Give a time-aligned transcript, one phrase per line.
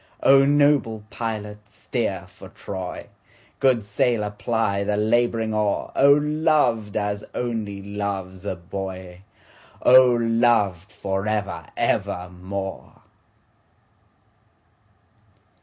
[0.23, 3.05] O noble pilot steer for Troy,
[3.59, 11.67] Good sailor ply the labouring oar,O loved as only loves a boy!O loved for ever
[11.77, 13.01] evermore!